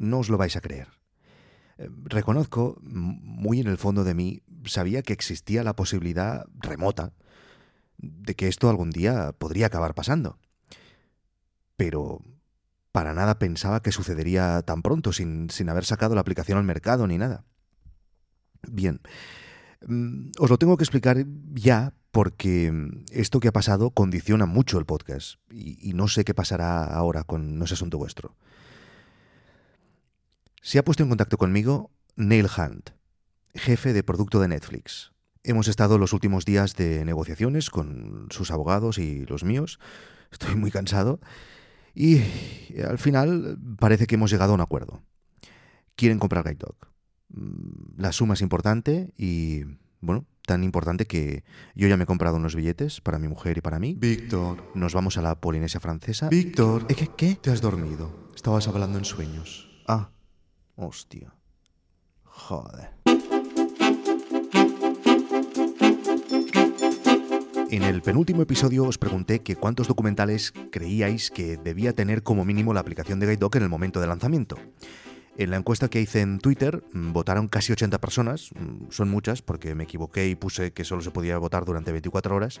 no 0.00 0.18
os 0.18 0.28
lo 0.32 0.38
vais 0.40 0.56
a 0.56 0.60
creer. 0.60 0.88
Eh, 1.78 1.88
reconozco, 2.04 2.80
muy 2.82 3.60
en 3.60 3.68
el 3.68 3.76
fondo 3.76 4.02
de 4.02 4.14
mí, 4.14 4.42
sabía 4.64 5.02
que 5.02 5.12
existía 5.12 5.62
la 5.62 5.76
posibilidad 5.76 6.46
remota 6.58 7.12
de 7.98 8.34
que 8.34 8.48
esto 8.48 8.68
algún 8.70 8.90
día 8.90 9.32
podría 9.38 9.66
acabar 9.66 9.94
pasando. 9.94 10.38
Pero 11.76 12.22
para 12.92 13.14
nada 13.14 13.38
pensaba 13.38 13.82
que 13.82 13.92
sucedería 13.92 14.62
tan 14.62 14.82
pronto, 14.82 15.12
sin, 15.12 15.50
sin 15.50 15.68
haber 15.68 15.84
sacado 15.84 16.14
la 16.14 16.22
aplicación 16.22 16.58
al 16.58 16.64
mercado 16.64 17.06
ni 17.06 17.18
nada. 17.18 17.44
Bien, 18.68 19.00
mm, 19.86 20.30
os 20.38 20.50
lo 20.50 20.58
tengo 20.58 20.76
que 20.76 20.84
explicar 20.84 21.24
ya 21.52 21.94
porque 22.10 22.72
esto 23.12 23.38
que 23.38 23.48
ha 23.48 23.52
pasado 23.52 23.90
condiciona 23.90 24.46
mucho 24.46 24.78
el 24.78 24.86
podcast 24.86 25.36
y, 25.50 25.92
no 25.94 26.08
sé 26.08 26.24
qué 26.24 26.34
pasará 26.34 26.84
ahora 26.84 27.24
con 27.24 27.58
No 27.58 27.64
es 27.64 27.72
asunto 27.72 27.98
vuestro. 27.98 28.36
Se 30.62 30.78
ha 30.78 30.84
puesto 30.84 31.02
en 31.02 31.08
contacto 31.08 31.38
conmigo 31.38 31.90
Neil 32.16 32.46
Hunt, 32.46 32.90
jefe 33.54 33.94
de 33.94 34.02
producto 34.02 34.40
de 34.40 34.48
Netflix. 34.48 35.12
Hemos 35.42 35.68
estado 35.68 35.96
los 35.96 36.12
últimos 36.12 36.44
días 36.44 36.76
de 36.76 37.02
negociaciones 37.06 37.70
con 37.70 38.26
sus 38.30 38.50
abogados 38.50 38.98
y 38.98 39.24
los 39.24 39.42
míos. 39.42 39.78
Estoy 40.30 40.56
muy 40.56 40.70
cansado. 40.70 41.18
Y 41.94 42.20
al 42.86 42.98
final 42.98 43.58
parece 43.78 44.06
que 44.06 44.16
hemos 44.16 44.30
llegado 44.30 44.52
a 44.52 44.54
un 44.54 44.60
acuerdo. 44.60 45.02
Quieren 45.96 46.18
comprar 46.18 46.44
Guide 46.44 46.58
Dog. 46.58 46.76
Mm, 47.30 48.00
la 48.00 48.12
suma 48.12 48.34
es 48.34 48.42
importante 48.42 49.14
y, 49.16 49.62
bueno, 50.00 50.26
tan 50.44 50.62
importante 50.62 51.06
que 51.06 51.42
yo 51.74 51.88
ya 51.88 51.96
me 51.96 52.04
he 52.04 52.06
comprado 52.06 52.36
unos 52.36 52.54
billetes 52.54 53.00
para 53.00 53.18
mi 53.18 53.28
mujer 53.28 53.56
y 53.56 53.60
para 53.62 53.78
mí. 53.78 53.96
Víctor. 53.98 54.62
Nos 54.74 54.92
vamos 54.92 55.16
a 55.16 55.22
la 55.22 55.40
Polinesia 55.40 55.80
francesa. 55.80 56.28
Víctor. 56.28 56.84
¿Eh, 56.90 56.94
¿Qué? 56.94 57.08
¿Qué? 57.16 57.34
Te 57.36 57.50
has 57.50 57.62
dormido. 57.62 58.28
Estabas 58.34 58.68
hablando 58.68 58.98
en 58.98 59.06
sueños. 59.06 59.70
Ah, 59.88 60.10
hostia. 60.80 61.34
Joder. 62.24 62.90
En 67.70 67.84
el 67.84 68.02
penúltimo 68.02 68.42
episodio 68.42 68.84
os 68.84 68.98
pregunté 68.98 69.42
que 69.42 69.54
cuántos 69.54 69.86
documentales 69.86 70.52
creíais 70.72 71.30
que 71.30 71.56
debía 71.56 71.92
tener 71.92 72.22
como 72.22 72.44
mínimo 72.44 72.74
la 72.74 72.80
aplicación 72.80 73.20
de 73.20 73.26
GuideDoc 73.26 73.56
en 73.56 73.62
el 73.62 73.68
momento 73.68 74.00
de 74.00 74.06
lanzamiento. 74.08 74.56
En 75.36 75.50
la 75.50 75.56
encuesta 75.56 75.88
que 75.88 76.00
hice 76.00 76.20
en 76.20 76.38
Twitter 76.38 76.82
mm, 76.92 77.12
votaron 77.12 77.48
casi 77.48 77.72
80 77.72 78.00
personas, 78.00 78.50
mm, 78.52 78.90
son 78.90 79.08
muchas 79.08 79.42
porque 79.42 79.74
me 79.74 79.84
equivoqué 79.84 80.28
y 80.28 80.34
puse 80.34 80.72
que 80.72 80.84
solo 80.84 81.02
se 81.02 81.12
podía 81.12 81.38
votar 81.38 81.64
durante 81.64 81.92
24 81.92 82.34
horas, 82.34 82.60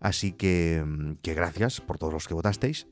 así 0.00 0.32
mm, 0.32 1.12
que 1.22 1.34
gracias 1.34 1.80
por 1.80 1.98
todos 1.98 2.12
los 2.12 2.26
que 2.26 2.34
votasteis 2.34 2.88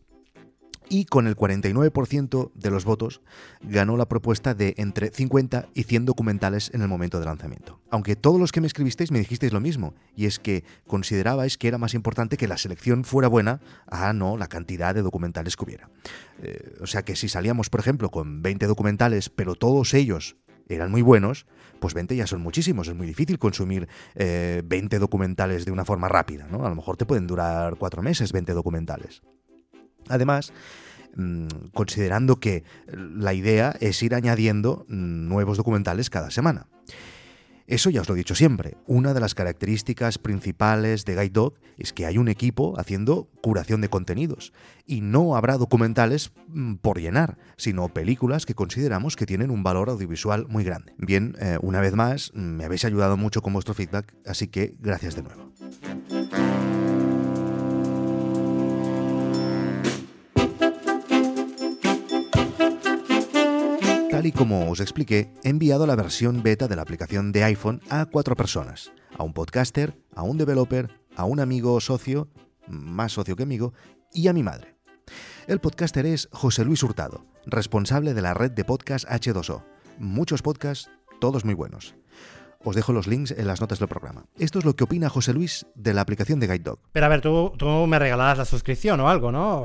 y 0.90 1.06
con 1.06 1.26
el 1.26 1.36
49% 1.36 2.50
de 2.52 2.70
los 2.70 2.84
votos 2.84 3.22
ganó 3.62 3.96
la 3.96 4.08
propuesta 4.08 4.54
de 4.54 4.74
entre 4.76 5.10
50 5.10 5.68
y 5.72 5.84
100 5.84 6.04
documentales 6.04 6.70
en 6.74 6.82
el 6.82 6.88
momento 6.88 7.20
de 7.20 7.26
lanzamiento. 7.26 7.80
Aunque 7.90 8.16
todos 8.16 8.38
los 8.38 8.52
que 8.52 8.60
me 8.60 8.66
escribisteis 8.66 9.12
me 9.12 9.20
dijisteis 9.20 9.52
lo 9.52 9.60
mismo, 9.60 9.94
y 10.16 10.26
es 10.26 10.38
que 10.38 10.64
considerabais 10.86 11.56
que 11.56 11.68
era 11.68 11.78
más 11.78 11.94
importante 11.94 12.36
que 12.36 12.48
la 12.48 12.58
selección 12.58 13.04
fuera 13.04 13.28
buena 13.28 13.60
a 13.86 14.12
no 14.12 14.36
la 14.36 14.48
cantidad 14.48 14.94
de 14.94 15.02
documentales 15.02 15.56
que 15.56 15.64
hubiera. 15.64 15.88
Eh, 16.42 16.74
o 16.80 16.86
sea 16.86 17.02
que 17.02 17.14
si 17.14 17.28
salíamos, 17.28 17.70
por 17.70 17.80
ejemplo, 17.80 18.10
con 18.10 18.42
20 18.42 18.66
documentales, 18.66 19.30
pero 19.30 19.54
todos 19.54 19.94
ellos 19.94 20.36
eran 20.68 20.90
muy 20.90 21.02
buenos, 21.02 21.46
pues 21.78 21.94
20 21.94 22.16
ya 22.16 22.26
son 22.26 22.40
muchísimos. 22.40 22.88
Es 22.88 22.94
muy 22.94 23.06
difícil 23.06 23.38
consumir 23.38 23.88
20 24.16 24.96
eh, 24.96 24.98
documentales 24.98 25.64
de 25.64 25.72
una 25.72 25.84
forma 25.84 26.08
rápida. 26.08 26.46
¿no? 26.50 26.66
A 26.66 26.68
lo 26.68 26.74
mejor 26.74 26.96
te 26.96 27.06
pueden 27.06 27.26
durar 27.26 27.76
cuatro 27.76 28.02
meses 28.02 28.32
20 28.32 28.52
documentales. 28.52 29.22
Además, 30.08 30.52
mm, 31.16 31.46
considerando 31.72 32.40
que 32.40 32.64
la 32.86 33.34
idea 33.34 33.76
es 33.80 34.02
ir 34.02 34.14
añadiendo 34.14 34.84
nuevos 34.88 35.56
documentales 35.56 36.10
cada 36.10 36.30
semana. 36.30 36.66
Eso 37.70 37.88
ya 37.88 38.00
os 38.00 38.08
lo 38.08 38.16
he 38.16 38.18
dicho 38.18 38.34
siempre. 38.34 38.76
Una 38.88 39.14
de 39.14 39.20
las 39.20 39.36
características 39.36 40.18
principales 40.18 41.04
de 41.04 41.14
Guide 41.14 41.30
Dog 41.30 41.54
es 41.78 41.92
que 41.92 42.04
hay 42.04 42.18
un 42.18 42.26
equipo 42.26 42.74
haciendo 42.80 43.28
curación 43.42 43.80
de 43.80 43.88
contenidos. 43.88 44.52
Y 44.86 45.02
no 45.02 45.36
habrá 45.36 45.56
documentales 45.56 46.32
mm, 46.48 46.74
por 46.74 46.98
llenar, 46.98 47.38
sino 47.56 47.88
películas 47.88 48.44
que 48.44 48.56
consideramos 48.56 49.14
que 49.14 49.24
tienen 49.24 49.52
un 49.52 49.62
valor 49.62 49.88
audiovisual 49.88 50.48
muy 50.48 50.64
grande. 50.64 50.94
Bien, 50.98 51.36
eh, 51.38 51.58
una 51.62 51.80
vez 51.80 51.94
más, 51.94 52.32
me 52.34 52.64
habéis 52.64 52.84
ayudado 52.84 53.16
mucho 53.16 53.40
con 53.40 53.52
vuestro 53.52 53.72
feedback, 53.72 54.16
así 54.26 54.48
que 54.48 54.74
gracias 54.80 55.14
de 55.14 55.22
nuevo. 55.22 55.52
Y 64.30 64.32
como 64.32 64.70
os 64.70 64.78
expliqué, 64.78 65.32
he 65.42 65.48
enviado 65.48 65.88
la 65.88 65.96
versión 65.96 66.44
beta 66.44 66.68
de 66.68 66.76
la 66.76 66.82
aplicación 66.82 67.32
de 67.32 67.42
iPhone 67.42 67.80
a 67.90 68.06
cuatro 68.06 68.36
personas, 68.36 68.92
a 69.18 69.24
un 69.24 69.32
podcaster, 69.32 69.98
a 70.14 70.22
un 70.22 70.38
developer, 70.38 70.88
a 71.16 71.24
un 71.24 71.40
amigo 71.40 71.74
o 71.74 71.80
socio, 71.80 72.28
más 72.68 73.10
socio 73.10 73.34
que 73.34 73.42
amigo, 73.42 73.72
y 74.12 74.28
a 74.28 74.32
mi 74.32 74.44
madre. 74.44 74.76
El 75.48 75.58
podcaster 75.58 76.06
es 76.06 76.28
José 76.30 76.64
Luis 76.64 76.84
Hurtado, 76.84 77.26
responsable 77.44 78.14
de 78.14 78.22
la 78.22 78.32
red 78.32 78.52
de 78.52 78.64
podcast 78.64 79.04
H2O. 79.08 79.64
Muchos 79.98 80.42
podcasts, 80.42 80.88
todos 81.20 81.44
muy 81.44 81.54
buenos. 81.54 81.96
Os 82.62 82.76
dejo 82.76 82.92
los 82.92 83.06
links 83.06 83.30
en 83.30 83.46
las 83.46 83.60
notas 83.62 83.78
del 83.78 83.88
programa. 83.88 84.26
Esto 84.38 84.58
es 84.58 84.66
lo 84.66 84.76
que 84.76 84.84
opina 84.84 85.08
José 85.08 85.32
Luis 85.32 85.66
de 85.74 85.94
la 85.94 86.02
aplicación 86.02 86.40
de 86.40 86.46
Guide 86.46 86.58
Dog. 86.58 86.78
Pero 86.92 87.06
a 87.06 87.08
ver, 87.08 87.22
tú, 87.22 87.54
tú 87.56 87.66
me 87.86 87.98
regalarás 87.98 88.36
la 88.36 88.44
suscripción 88.44 89.00
o 89.00 89.08
algo, 89.08 89.32
¿no? 89.32 89.64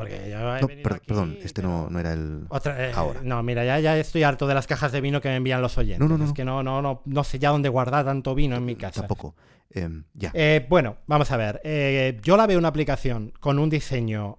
perdón, 1.05 1.37
este 1.41 1.61
no, 1.61 1.89
era 1.99 2.13
el. 2.13 2.47
Eh, 2.65 2.91
ahora. 2.95 3.19
No, 3.21 3.43
mira, 3.43 3.65
ya, 3.65 3.79
ya 3.81 3.97
estoy 3.97 4.23
harto 4.23 4.47
de 4.47 4.53
las 4.53 4.65
cajas 4.65 4.93
de 4.93 5.01
vino 5.01 5.19
que 5.19 5.27
me 5.27 5.35
envían 5.35 5.61
los 5.61 5.77
oyentes. 5.77 5.99
No, 5.99 6.07
no, 6.07 6.17
no. 6.17 6.23
Es 6.23 6.31
que 6.31 6.45
no, 6.45 6.63
no, 6.63 6.81
no, 6.81 7.01
no 7.03 7.23
sé 7.25 7.37
ya 7.37 7.49
dónde 7.49 7.67
guardar 7.67 8.05
tanto 8.05 8.33
vino 8.33 8.55
en 8.55 8.63
mi 8.63 8.77
casa. 8.77 9.01
Tampoco. 9.01 9.35
Em, 9.71 10.05
ya. 10.13 10.31
Eh, 10.33 10.65
bueno, 10.69 10.95
vamos 11.05 11.29
a 11.31 11.37
ver. 11.37 11.59
Eh, 11.65 12.17
yo 12.23 12.37
la 12.37 12.47
veo 12.47 12.57
una 12.57 12.69
aplicación 12.69 13.33
con 13.41 13.59
un 13.59 13.69
diseño 13.69 14.37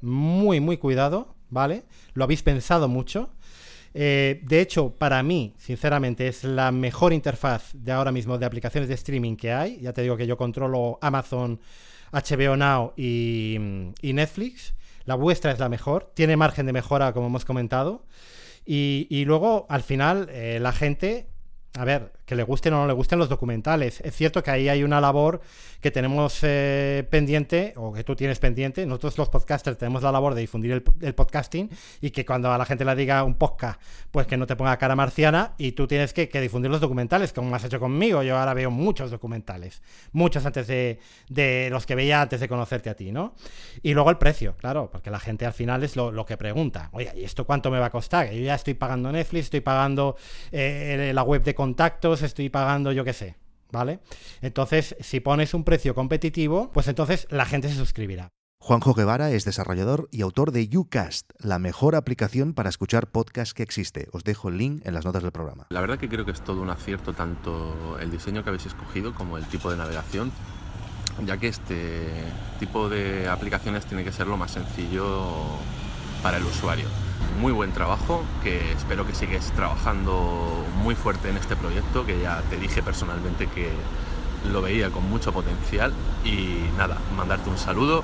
muy, 0.00 0.60
muy 0.60 0.78
cuidado, 0.78 1.34
¿vale? 1.50 1.84
Lo 2.14 2.24
habéis 2.24 2.42
pensado 2.42 2.88
mucho. 2.88 3.28
Eh, 3.94 4.40
de 4.44 4.60
hecho, 4.60 4.94
para 4.94 5.22
mí, 5.22 5.54
sinceramente, 5.58 6.28
es 6.28 6.44
la 6.44 6.72
mejor 6.72 7.12
interfaz 7.12 7.70
de 7.74 7.92
ahora 7.92 8.12
mismo 8.12 8.38
de 8.38 8.46
aplicaciones 8.46 8.88
de 8.88 8.94
streaming 8.94 9.36
que 9.36 9.52
hay. 9.52 9.80
Ya 9.80 9.92
te 9.92 10.02
digo 10.02 10.16
que 10.16 10.26
yo 10.26 10.36
controlo 10.36 10.98
Amazon, 11.02 11.60
HBO 12.12 12.56
Now 12.56 12.92
y, 12.96 13.56
Netflix. 14.02 14.74
La 15.04 15.14
vuestra 15.14 15.50
es 15.50 15.58
la 15.58 15.68
mejor. 15.68 16.12
Tiene 16.14 16.36
margen 16.36 16.66
de 16.66 16.72
mejora, 16.72 17.12
como 17.12 17.26
hemos 17.26 17.44
comentado. 17.44 18.06
Y, 18.64 19.24
luego, 19.26 19.66
al 19.68 19.82
final, 19.82 20.28
eh, 20.30 20.58
la 20.60 20.72
gente 20.72 21.26
a 21.74 21.86
ver, 21.86 22.12
que 22.26 22.36
le 22.36 22.42
gusten 22.42 22.74
o 22.74 22.78
no 22.78 22.86
le 22.86 22.92
gusten 22.92 23.18
los 23.18 23.30
documentales. 23.30 24.00
Es 24.02 24.14
cierto 24.14 24.42
que 24.42 24.50
ahí 24.50 24.68
hay 24.68 24.84
una 24.84 25.00
labor 25.00 25.40
que 25.80 25.90
tenemos 25.90 26.38
eh, 26.42 27.06
pendiente, 27.10 27.72
o 27.76 27.94
que 27.94 28.04
tú 28.04 28.14
tienes 28.14 28.38
pendiente. 28.38 28.84
Nosotros 28.84 29.16
los 29.16 29.28
podcasters 29.30 29.78
tenemos 29.78 30.02
la 30.02 30.12
labor 30.12 30.34
de 30.34 30.42
difundir 30.42 30.82
el, 31.00 31.14
podcasting 31.14 31.70
y 32.02 32.10
que 32.10 32.26
cuando 32.26 32.52
a 32.52 32.58
la 32.58 32.66
gente 32.66 32.84
le 32.84 32.94
diga 32.94 33.24
un 33.24 33.34
podcast, 33.36 33.80
pues 34.10 34.26
que 34.26 34.36
no 34.36 34.46
te 34.46 34.54
ponga 34.54 34.76
cara 34.76 34.94
marciana 34.94 35.54
y 35.56 35.72
tú 35.72 35.86
tienes 35.86 36.12
que, 36.12 36.26
difundir 36.42 36.70
los 36.70 36.80
documentales, 36.80 37.32
como 37.32 37.54
has 37.56 37.64
hecho 37.64 37.80
conmigo. 37.80 38.22
Yo 38.22 38.38
ahora 38.38 38.52
veo 38.52 38.70
muchos 38.70 39.10
documentales, 39.10 39.82
muchos 40.12 40.44
antes 40.44 40.66
de, 40.66 41.68
los 41.70 41.86
que 41.86 41.94
veía 41.94 42.20
antes 42.20 42.40
de 42.40 42.48
conocerte 42.48 42.90
a 42.90 42.94
ti, 42.94 43.12
¿no? 43.12 43.34
Y 43.82 43.94
luego 43.94 44.10
el 44.10 44.18
precio, 44.18 44.56
claro, 44.58 44.90
porque 44.92 45.10
la 45.10 45.20
gente 45.20 45.46
al 45.46 45.54
final 45.54 45.82
es 45.84 45.96
lo, 45.96 46.26
que 46.26 46.36
pregunta. 46.36 46.90
Oye, 46.92 47.10
¿y 47.16 47.24
esto 47.24 47.46
cuánto 47.46 47.70
me 47.70 47.78
va 47.78 47.86
a 47.86 47.90
costar? 47.90 48.30
Yo 48.30 48.42
ya 48.42 48.54
estoy 48.54 48.74
pagando 48.74 49.10
Netflix, 49.10 49.44
estoy 49.44 49.60
pagando 49.60 50.16
eh, 50.52 51.12
la 51.14 51.22
web 51.22 51.42
de 51.42 51.54
contactos, 51.62 52.22
estoy 52.22 52.48
pagando 52.48 52.90
yo 52.90 53.04
qué 53.04 53.12
sé, 53.12 53.36
¿vale? 53.70 54.00
Entonces, 54.40 54.96
si 54.98 55.20
pones 55.20 55.54
un 55.54 55.62
precio 55.62 55.94
competitivo, 55.94 56.72
pues 56.72 56.88
entonces 56.88 57.28
la 57.30 57.46
gente 57.46 57.68
se 57.68 57.76
suscribirá. 57.76 58.30
Juanjo 58.60 58.94
Guevara 58.94 59.30
es 59.30 59.44
desarrollador 59.44 60.08
y 60.10 60.22
autor 60.22 60.50
de 60.50 60.68
Ucast, 60.76 61.30
la 61.38 61.60
mejor 61.60 61.94
aplicación 61.94 62.52
para 62.52 62.68
escuchar 62.68 63.12
podcast 63.12 63.52
que 63.52 63.62
existe. 63.62 64.08
Os 64.10 64.24
dejo 64.24 64.48
el 64.48 64.58
link 64.58 64.84
en 64.84 64.92
las 64.92 65.04
notas 65.04 65.22
del 65.22 65.30
programa. 65.30 65.68
La 65.70 65.80
verdad 65.80 65.98
que 65.98 66.08
creo 66.08 66.24
que 66.24 66.32
es 66.32 66.42
todo 66.42 66.60
un 66.60 66.70
acierto 66.70 67.12
tanto 67.12 67.96
el 68.00 68.10
diseño 68.10 68.42
que 68.42 68.48
habéis 68.48 68.66
escogido 68.66 69.14
como 69.14 69.38
el 69.38 69.44
tipo 69.44 69.70
de 69.70 69.76
navegación, 69.76 70.32
ya 71.24 71.36
que 71.36 71.46
este 71.46 72.08
tipo 72.58 72.88
de 72.88 73.28
aplicaciones 73.28 73.86
tiene 73.86 74.02
que 74.02 74.10
ser 74.10 74.26
lo 74.26 74.36
más 74.36 74.50
sencillo 74.50 75.30
para 76.24 76.38
el 76.38 76.44
usuario 76.44 76.88
muy 77.40 77.52
buen 77.52 77.72
trabajo, 77.72 78.22
que 78.42 78.72
espero 78.72 79.06
que 79.06 79.14
sigues 79.14 79.50
trabajando 79.52 80.64
muy 80.82 80.94
fuerte 80.94 81.30
en 81.30 81.36
este 81.36 81.56
proyecto, 81.56 82.06
que 82.06 82.20
ya 82.20 82.42
te 82.50 82.56
dije 82.56 82.82
personalmente 82.82 83.48
que 83.48 83.70
lo 84.50 84.62
veía 84.62 84.90
con 84.90 85.08
mucho 85.08 85.32
potencial 85.32 85.92
y 86.24 86.58
nada, 86.76 86.98
mandarte 87.16 87.48
un 87.48 87.58
saludo 87.58 88.02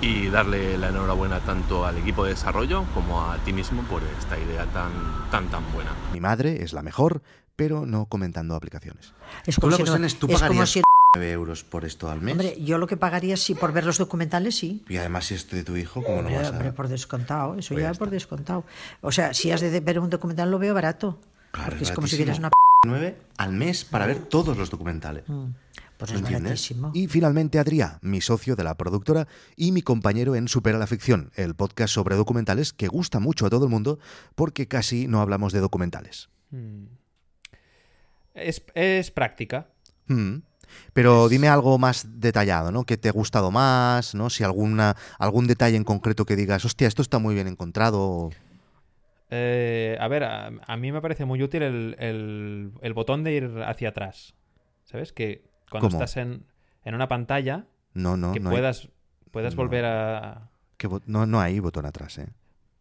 y 0.00 0.28
darle 0.28 0.76
la 0.78 0.88
enhorabuena 0.88 1.40
tanto 1.40 1.86
al 1.86 1.96
equipo 1.98 2.24
de 2.24 2.30
desarrollo 2.30 2.84
como 2.94 3.22
a 3.22 3.38
ti 3.38 3.52
mismo 3.52 3.82
por 3.82 4.02
esta 4.18 4.38
idea 4.38 4.66
tan 4.66 4.90
tan 5.30 5.48
tan 5.48 5.62
buena. 5.72 5.90
Mi 6.12 6.20
madre 6.20 6.62
es 6.62 6.72
la 6.72 6.82
mejor, 6.82 7.22
pero 7.56 7.86
no 7.86 8.06
comentando 8.06 8.54
aplicaciones. 8.54 9.14
Es 9.46 9.58
como, 9.58 9.74
si, 9.76 9.82
no, 9.82 9.96
es 9.96 10.42
como 10.42 10.66
si 10.66 10.82
euros 11.22 11.64
por 11.64 11.84
esto 11.84 12.10
al 12.10 12.20
mes. 12.20 12.32
Hombre, 12.32 12.56
yo 12.62 12.78
lo 12.78 12.86
que 12.86 12.96
pagaría 12.96 13.36
sí 13.36 13.54
por 13.54 13.72
ver 13.72 13.84
los 13.84 13.98
documentales, 13.98 14.56
sí. 14.56 14.84
Y 14.88 14.96
además 14.96 15.26
si 15.26 15.34
es 15.34 15.48
de 15.50 15.64
tu 15.64 15.76
hijo, 15.76 16.02
¿cómo 16.02 16.16
no 16.16 16.28
Hombre, 16.28 16.36
vas 16.36 16.46
a...? 16.48 16.50
hombre, 16.50 16.72
por 16.72 16.88
descontado, 16.88 17.54
eso 17.56 17.74
Pues 17.74 17.82
ya, 17.84 17.92
ya 17.92 17.98
por 17.98 18.10
descontado. 18.10 18.64
O 19.00 19.12
sea, 19.12 19.34
si 19.34 19.50
has 19.50 19.60
de 19.60 19.80
ver 19.80 19.98
un 19.98 20.10
documental 20.10 20.50
lo 20.50 20.58
veo 20.58 20.74
barato. 20.74 21.18
Claro, 21.50 21.70
porque 21.70 21.84
es 21.84 21.90
es 21.90 21.94
como 21.94 22.06
si 22.06 22.16
vieras 22.16 22.38
una... 22.38 22.50
9 22.86 23.16
al 23.38 23.52
mes 23.52 23.84
para 23.84 24.06
ver 24.06 24.18
todos 24.18 24.56
los 24.56 24.70
documentales. 24.70 25.24
Pues 25.96 26.10
¿Lo 26.10 26.16
es 26.18 26.22
entiendes? 26.22 26.42
baratísimo. 26.42 26.90
Y 26.94 27.08
finalmente 27.08 27.58
Adrià, 27.58 27.98
mi 28.02 28.20
socio 28.20 28.54
de 28.54 28.62
la 28.64 28.76
productora 28.76 29.26
y 29.56 29.72
mi 29.72 29.80
compañero 29.80 30.36
en 30.36 30.46
Supera 30.46 30.78
la 30.78 30.86
Ficción, 30.86 31.32
el 31.34 31.54
podcast 31.54 31.94
sobre 31.94 32.16
documentales 32.16 32.74
que 32.74 32.86
gusta 32.86 33.18
mucho 33.18 33.46
a 33.46 33.50
todo 33.50 33.64
el 33.64 33.70
mundo 33.70 33.98
porque 34.34 34.68
casi 34.68 35.08
no 35.08 35.22
hablamos 35.22 35.54
de 35.54 35.60
documentales. 35.60 36.28
Es, 38.34 38.62
es 38.74 39.10
práctica. 39.10 39.68
Mm. 40.08 40.36
Pero 40.92 41.28
dime 41.28 41.48
algo 41.48 41.78
más 41.78 42.06
detallado, 42.20 42.72
¿no? 42.72 42.84
¿Qué 42.84 42.96
te 42.96 43.08
ha 43.08 43.12
gustado 43.12 43.50
más? 43.50 44.14
¿no? 44.14 44.30
Si 44.30 44.44
alguna, 44.44 44.96
algún 45.18 45.46
detalle 45.46 45.76
en 45.76 45.84
concreto 45.84 46.24
que 46.24 46.36
digas, 46.36 46.64
hostia, 46.64 46.88
esto 46.88 47.02
está 47.02 47.18
muy 47.18 47.34
bien 47.34 47.46
encontrado. 47.48 48.30
Eh, 49.30 49.96
a 50.00 50.08
ver, 50.08 50.24
a, 50.24 50.50
a 50.66 50.76
mí 50.76 50.92
me 50.92 51.00
parece 51.00 51.24
muy 51.24 51.42
útil 51.42 51.62
el, 51.62 51.96
el- 51.98 52.72
el 52.80 52.94
botón 52.94 53.24
de 53.24 53.32
ir 53.32 53.50
hacia 53.66 53.88
atrás. 53.90 54.34
¿Sabes? 54.84 55.12
Que 55.12 55.42
cuando 55.70 55.88
¿Cómo? 55.88 55.98
estás 56.02 56.16
en, 56.16 56.44
en 56.84 56.94
una 56.94 57.08
pantalla, 57.08 57.66
No, 57.94 58.16
no, 58.16 58.32
que 58.32 58.40
no, 58.40 58.50
hay, 58.50 58.54
puedas, 58.56 58.88
puedas 59.32 59.56
volver 59.56 59.84
a... 59.84 60.48
que 60.76 60.88
no, 61.06 61.26
no 61.26 61.40
hay 61.40 61.58
botón 61.58 61.86
atrás, 61.86 62.18
¿eh? 62.18 62.28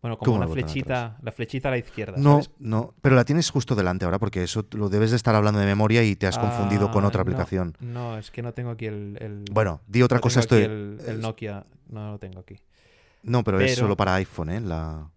Bueno, 0.06 0.18
como 0.18 0.34
¿Cómo 0.34 0.44
una 0.46 0.54
flechita, 0.54 1.18
la 1.24 1.32
flechita 1.32 1.70
a 1.70 1.72
la 1.72 1.80
izquierda. 1.80 2.14
No, 2.20 2.34
¿sabes? 2.44 2.52
no, 2.60 2.94
pero 3.02 3.16
la 3.16 3.26
tienes 3.26 3.50
justo 3.50 3.74
delante 3.74 4.06
ahora 4.06 4.20
porque 4.20 4.44
eso 4.44 4.64
lo 4.74 4.88
debes 4.88 5.10
de 5.10 5.18
estar 5.18 5.34
hablando 5.34 5.60
de 5.60 5.66
memoria 5.66 6.04
y 6.04 6.16
te 6.16 6.28
has 6.28 6.38
confundido 6.38 6.92
con 6.92 7.06
Ah, 7.06 7.08
otra 7.08 7.24
aplicación. 7.24 7.76
No, 7.80 8.16
es 8.20 8.30
que 8.30 8.44
no 8.44 8.54
tengo 8.54 8.70
aquí 8.70 8.86
el... 8.86 9.18
el- 9.20 9.46
Bueno, 9.52 9.82
di 9.88 10.04
otra 10.04 10.20
no 10.20 10.22
cosa. 10.22 10.42
Estoy... 10.42 10.62
el, 10.62 11.00
el 11.08 11.22
Nokia, 11.22 11.66
no 11.90 12.12
lo 12.12 12.20
tengo 12.20 12.40
aquí. 12.40 12.56
No, 13.24 13.44
pero, 13.44 13.60
es 13.60 13.74
solo 13.74 13.98
para 13.98 14.14
iPhone, 14.14 14.50
¿eh? 14.52 14.62
La... 14.62 15.10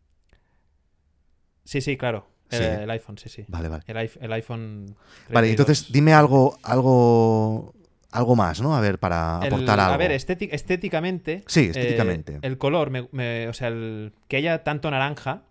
Sí, 1.65 1.83
sí, 1.83 1.99
claro. 1.99 2.27
El, 2.49 2.59
Sí. 2.59 2.65
el 2.65 2.91
iPhone, 2.91 3.19
sí, 3.19 3.29
sí. 3.29 3.45
Vale, 3.47 3.69
vale. 3.69 3.83
El, 3.87 3.97
iPh- 3.99 4.19
el 4.23 4.33
iPhone. 4.33 4.87
Vale, 5.31 5.49
32. 5.49 5.51
entonces 5.51 5.93
dime 5.93 6.15
algo, 6.15 6.57
algo, 6.63 7.75
algo 8.11 8.37
más, 8.37 8.61
¿no? 8.63 8.75
A 8.77 8.81
ver, 8.81 8.99
para 8.99 9.41
El- 9.43 9.49
aportar 9.53 9.81
algo. 9.81 9.95
A 9.95 9.97
ver, 9.97 10.11
estéti- 10.13 10.49
estéticamente. 10.53 11.45
Sí, 11.47 11.61
eh, 11.61 11.71
estéticamente. 11.71 12.39
el 12.43 12.59
color, 12.59 12.91
me- 12.91 13.09
me- 13.13 13.49
o 13.49 13.53
sea, 13.53 13.69
el, 13.69 14.13
que 14.29 14.37
haya 14.39 14.65
tanto 14.65 14.91
naranja, 14.91 15.43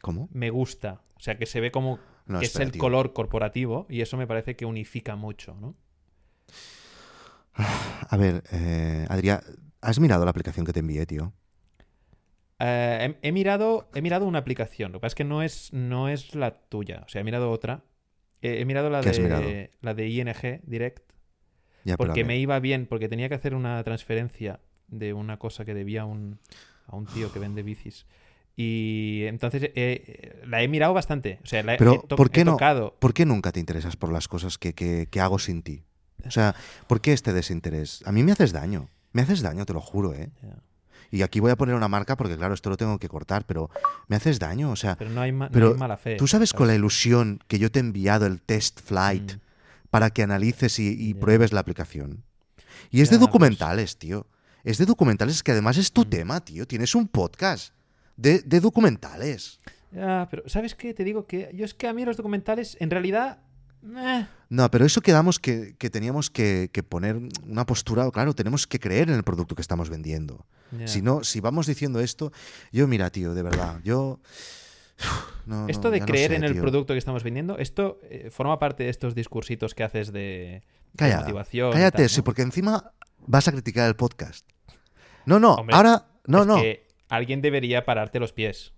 ¿Cómo? 0.00 0.28
me 0.32 0.50
gusta. 0.50 1.02
O 1.16 1.20
sea, 1.20 1.38
que 1.38 1.46
se 1.46 1.60
ve 1.60 1.70
como 1.70 1.98
No, 2.26 2.38
que 2.40 2.46
espera, 2.46 2.64
es 2.64 2.66
el 2.68 2.72
tío. 2.72 2.80
color 2.80 3.12
corporativo 3.12 3.86
y 3.88 4.00
eso 4.00 4.16
me 4.16 4.26
parece 4.26 4.56
que 4.56 4.64
unifica 4.64 5.16
mucho, 5.16 5.54
¿no? 5.60 5.76
A 8.08 8.16
ver, 8.16 8.42
eh, 8.52 9.06
Adrián, 9.08 9.40
¿has 9.80 10.00
mirado 10.00 10.24
la 10.24 10.30
aplicación 10.30 10.64
que 10.66 10.72
te 10.72 10.80
envié, 10.80 11.06
tío? 11.06 11.32
Eh, 12.58 13.16
he, 13.22 13.28
he 13.28 13.32
mirado, 13.32 13.88
he 13.94 14.02
mirado 14.02 14.26
una 14.26 14.38
aplicación. 14.38 14.92
Lo 14.92 14.98
que 14.98 15.02
pasa 15.02 15.08
es 15.12 15.14
que 15.16 15.24
no 15.24 15.42
es, 15.42 15.72
no 15.72 16.08
es 16.08 16.34
la 16.34 16.52
tuya. 16.68 17.02
O 17.06 17.08
sea, 17.08 17.20
he 17.20 17.24
mirado 17.24 17.50
otra. 17.50 17.82
Eh, 18.40 18.60
he 18.60 18.64
mirado 18.64 18.90
la 18.90 19.00
¿Qué 19.00 19.10
has 19.10 19.18
mirado? 19.20 19.42
de, 19.42 19.70
la 19.80 19.94
de 19.94 20.08
ING 20.08 20.60
Direct. 20.64 21.11
Ya, 21.84 21.96
Porque 21.96 22.24
me 22.24 22.38
iba 22.38 22.58
bien, 22.60 22.86
porque 22.86 23.08
tenía 23.08 23.28
que 23.28 23.34
hacer 23.34 23.54
una 23.54 23.82
transferencia 23.82 24.60
de 24.88 25.12
una 25.14 25.38
cosa 25.38 25.64
que 25.64 25.74
debía 25.74 26.02
a 26.02 26.04
un, 26.04 26.38
a 26.86 26.96
un 26.96 27.06
tío 27.06 27.32
que 27.32 27.38
vende 27.38 27.62
bicis. 27.62 28.06
Y 28.56 29.24
entonces 29.26 29.62
eh, 29.64 29.70
eh, 29.74 30.42
la 30.46 30.62
he 30.62 30.68
mirado 30.68 30.92
bastante. 30.92 31.38
O 31.42 31.46
sea, 31.46 31.62
la 31.62 31.74
he- 31.74 31.78
Pero, 31.78 31.94
he 31.94 32.06
to- 32.08 32.16
¿por 32.16 32.30
qué 32.30 32.42
he 32.42 32.44
no? 32.44 32.52
tocado. 32.52 32.94
¿Por 32.98 33.14
qué 33.14 33.24
nunca 33.24 33.50
te 33.52 33.60
interesas 33.60 33.96
por 33.96 34.12
las 34.12 34.28
cosas 34.28 34.58
que, 34.58 34.74
que- 34.74 35.08
que 35.10 35.20
hago 35.20 35.38
sin 35.38 35.62
ti? 35.62 35.82
O 36.26 36.30
sea, 36.30 36.54
¿por 36.86 37.00
qué 37.00 37.12
este 37.12 37.32
desinterés? 37.32 38.02
A 38.06 38.12
mí 38.12 38.22
me 38.22 38.32
haces 38.32 38.52
daño. 38.52 38.88
Me 39.12 39.22
haces 39.22 39.42
daño, 39.42 39.66
te 39.66 39.72
lo 39.72 39.80
juro, 39.80 40.14
¿eh? 40.14 40.30
Y 41.10 41.22
aquí 41.22 41.40
voy 41.40 41.50
a 41.50 41.56
poner 41.56 41.74
una 41.74 41.88
marca 41.88 42.16
porque, 42.16 42.36
claro, 42.36 42.54
esto 42.54 42.70
lo 42.70 42.76
tengo 42.78 42.98
que 42.98 43.08
cortar, 43.08 43.44
pero 43.44 43.68
me 44.08 44.16
haces 44.16 44.38
daño. 44.38 44.70
O 44.70 44.76
sea, 44.76 44.96
Pero 44.96 45.10
no 45.10 45.20
hay, 45.20 45.32
ma- 45.32 45.48
no 45.50 45.68
hay 45.68 45.74
mala 45.74 45.96
fe. 45.98 46.16
¿tú 46.16 46.26
sabes 46.26 46.52
con 46.54 46.66
la 46.68 46.74
ilusión 46.74 47.40
que 47.48 47.58
yo 47.58 47.70
te 47.70 47.78
he 47.78 47.82
enviado 47.82 48.24
el 48.26 48.40
test 48.40 48.80
flight 48.80 49.34
Mm. 49.34 49.38
Para 49.92 50.08
que 50.10 50.22
analices 50.22 50.78
y, 50.78 50.88
y 50.88 51.12
pruebes 51.12 51.52
la 51.52 51.60
aplicación? 51.60 52.24
Y 52.90 53.02
es 53.02 53.10
de 53.10 53.18
pues- 53.18 53.28
documentales, 53.28 53.98
tío. 53.98 54.26
Es 54.64 54.78
de 54.78 54.86
documentales 54.86 55.42
que 55.42 55.52
además 55.52 55.76
es 55.76 55.92
tu 55.92 56.02
Mm. 56.02 56.10
tema, 56.10 56.40
tío. 56.44 56.66
Tienes 56.66 56.94
un 56.94 57.06
podcast 57.08 57.74
de, 58.16 58.40
de 58.40 58.60
documentales. 58.60 59.60
Ya, 59.92 60.26
pero 60.30 60.48
¿sabes 60.48 60.74
qué? 60.74 60.94
Te 60.94 61.04
digo 61.04 61.26
que 61.26 61.50
yo 61.54 61.64
es 61.66 61.74
que 61.74 61.86
a 61.88 61.92
mí 61.92 62.04
los 62.04 62.16
documentales, 62.16 62.76
en 62.80 62.90
realidad. 62.90 63.40
eh, 63.96 64.26
No, 64.48 64.70
pero 64.70 64.86
eso 64.86 65.00
quedamos 65.02 65.38
que, 65.38 65.74
que 65.76 65.90
teníamos 65.90 66.30
que, 66.30 66.70
que 66.72 66.82
poner 66.82 67.18
una 67.46 67.66
postura, 67.66 68.08
claro, 68.10 68.32
tenemos 68.34 68.66
que 68.66 68.78
creer 68.80 69.10
en 69.10 69.16
el 69.16 69.24
producto 69.24 69.54
que 69.54 69.62
estamos 69.62 69.90
vendiendo. 69.90 70.46
Si 70.86 71.02
no, 71.02 71.22
si 71.22 71.40
vamos 71.40 71.66
diciendo 71.66 72.00
esto, 72.00 72.32
yo 72.72 72.88
mira, 72.88 73.10
tío, 73.10 73.34
de 73.34 73.42
verdad, 73.42 73.80
yo... 73.84 74.20
no, 75.46 75.62
no, 75.62 75.68
Esto 75.68 75.90
de 75.90 76.00
no 76.00 76.06
creer 76.06 76.30
sé, 76.30 76.36
en 76.36 76.44
el 76.44 76.52
tío. 76.52 76.62
producto 76.62 76.94
que 76.94 76.98
estamos 76.98 77.22
vendiendo, 77.24 77.58
esto 77.58 77.98
eh, 78.04 78.30
forma 78.30 78.58
parte 78.58 78.84
de 78.84 78.90
estos 78.90 79.14
discursitos 79.14 79.74
que 79.74 79.82
haces 79.84 80.12
de, 80.12 80.62
motivación. 80.98 81.72
cállate, 81.72 81.98
tal, 81.98 82.08
sí, 82.08 82.22
porque 82.22 82.42
encima 82.42 82.92
vas 83.26 83.48
a 83.48 83.52
criticar 83.52 83.88
el 83.88 83.96
podcast. 83.96 84.48
No, 85.26 85.38
no, 85.38 85.54
Hombre, 85.54 85.76
ahora... 85.76 86.06
No, 86.26 86.42
es 86.42 86.46
no. 86.46 86.56
que 86.56 86.86
alguien 87.08 87.42
debería 87.42 87.84
pararte 87.84 88.20
los 88.20 88.32
pies. 88.32 88.72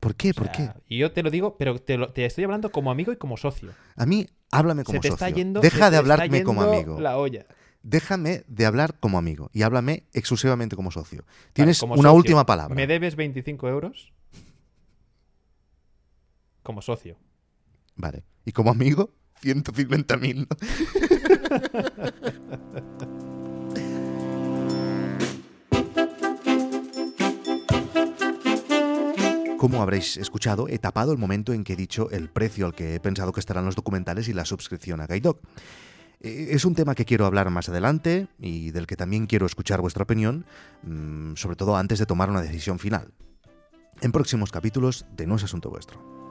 ¿Por 0.00 0.14
qué? 0.14 0.30
O 0.30 0.34
¿Por 0.34 0.50
qué? 0.52 0.70
Y 0.86 0.98
yo 0.98 1.12
te 1.12 1.22
lo 1.22 1.30
digo, 1.30 1.56
pero 1.56 1.78
te, 1.78 1.96
lo- 1.96 2.12
te 2.12 2.24
estoy 2.26 2.44
hablando 2.44 2.70
como 2.70 2.90
amigo 2.90 3.10
y 3.12 3.16
como 3.16 3.36
socio. 3.36 3.70
A 3.96 4.06
mí, 4.06 4.26
háblame 4.50 4.84
como 4.84 4.96
se 4.96 5.00
te 5.00 5.08
socio. 5.08 5.26
está 5.26 5.34
yendo. 5.36 5.60
Deja 5.60 5.76
se 5.76 5.84
de 5.84 5.90
te 5.90 5.96
está 5.96 5.98
hablarme 6.14 6.42
como 6.44 6.62
amigo. 6.62 7.00
La 7.00 7.16
olla. 7.16 7.46
Déjame 7.82 8.44
de 8.48 8.66
hablar 8.66 8.98
como 9.00 9.18
amigo 9.18 9.50
y 9.52 9.62
háblame 9.62 10.04
exclusivamente 10.12 10.76
como 10.76 10.90
socio. 10.90 11.24
Tienes 11.52 11.80
como 11.80 11.94
una 11.94 12.02
socio, 12.02 12.14
última 12.16 12.46
palabra. 12.46 12.74
¿Me 12.74 12.86
debes 12.86 13.16
25 13.16 13.68
euros? 13.68 14.12
Como 16.64 16.82
socio. 16.82 17.16
Vale. 17.94 18.24
Y 18.44 18.50
como 18.50 18.72
amigo, 18.72 19.14
150.000. 19.40 20.48
¿no? 20.48 20.54
Como 29.58 29.80
habréis 29.80 30.18
escuchado, 30.18 30.68
he 30.68 30.78
tapado 30.78 31.12
el 31.12 31.18
momento 31.18 31.54
en 31.54 31.64
que 31.64 31.72
he 31.72 31.76
dicho 31.76 32.10
el 32.10 32.28
precio 32.28 32.66
al 32.66 32.74
que 32.74 32.96
he 32.96 33.00
pensado 33.00 33.32
que 33.32 33.40
estarán 33.40 33.64
los 33.64 33.76
documentales 33.76 34.28
y 34.28 34.34
la 34.34 34.44
suscripción 34.44 35.00
a 35.00 35.06
Guide 35.06 35.20
Dog. 35.22 35.40
Eh, 36.20 36.48
Es 36.50 36.66
un 36.66 36.74
tema 36.74 36.94
que 36.94 37.06
quiero 37.06 37.24
hablar 37.24 37.48
más 37.48 37.70
adelante 37.70 38.28
y 38.38 38.72
del 38.72 38.86
que 38.86 38.96
también 38.96 39.26
quiero 39.26 39.46
escuchar 39.46 39.80
vuestra 39.80 40.02
opinión, 40.02 40.44
mm, 40.82 41.36
sobre 41.36 41.56
todo 41.56 41.76
antes 41.76 41.98
de 41.98 42.04
tomar 42.04 42.28
una 42.28 42.42
decisión 42.42 42.78
final. 42.78 43.14
En 44.02 44.12
próximos 44.12 44.50
capítulos 44.50 45.06
de 45.16 45.26
No 45.26 45.36
es 45.36 45.44
Asunto 45.44 45.70
Vuestro. 45.70 46.23